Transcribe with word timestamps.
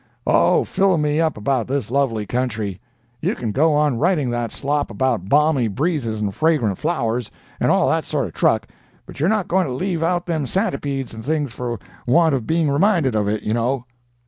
Oh, 0.25 0.63
fill 0.63 0.97
me 0.97 1.21
up 1.21 1.37
about 1.37 1.67
this 1.67 1.91
lovely 1.91 2.25
country! 2.25 2.81
You 3.21 3.35
can 3.35 3.51
go 3.51 3.75
on 3.75 3.99
writing 3.99 4.31
that 4.31 4.51
slop 4.51 4.89
about 4.89 5.29
balmy 5.29 5.67
breezes 5.67 6.19
and 6.21 6.33
fragrant 6.33 6.79
flowers, 6.79 7.29
and 7.59 7.69
all 7.69 7.87
that 7.89 8.03
sort 8.05 8.25
of 8.25 8.33
truck, 8.33 8.67
but 9.05 9.19
you're 9.19 9.29
not 9.29 9.47
going 9.47 9.67
to 9.67 9.73
leave 9.73 10.01
out 10.01 10.25
them 10.25 10.47
santipedes 10.47 11.13
and 11.13 11.23
things 11.23 11.53
for 11.53 11.77
want 12.07 12.33
of 12.33 12.47
being 12.47 12.67
reminded 12.71 13.13
of 13.13 13.27
it, 13.27 13.43
you 13.43 13.53
know." 13.53 13.85